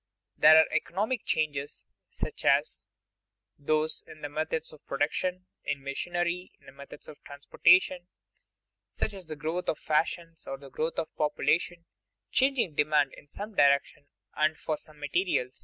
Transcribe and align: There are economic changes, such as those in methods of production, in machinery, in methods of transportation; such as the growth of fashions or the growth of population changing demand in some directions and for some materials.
There 0.35 0.57
are 0.57 0.65
economic 0.71 1.25
changes, 1.25 1.85
such 2.09 2.43
as 2.43 2.87
those 3.59 4.03
in 4.07 4.21
methods 4.33 4.73
of 4.73 4.83
production, 4.87 5.45
in 5.63 5.83
machinery, 5.83 6.53
in 6.59 6.75
methods 6.75 7.07
of 7.07 7.23
transportation; 7.23 8.07
such 8.91 9.13
as 9.13 9.27
the 9.27 9.35
growth 9.35 9.69
of 9.69 9.77
fashions 9.77 10.47
or 10.47 10.57
the 10.57 10.71
growth 10.71 10.97
of 10.97 11.15
population 11.17 11.85
changing 12.31 12.73
demand 12.73 13.13
in 13.13 13.27
some 13.27 13.53
directions 13.53 14.07
and 14.33 14.57
for 14.57 14.75
some 14.75 14.99
materials. 14.99 15.59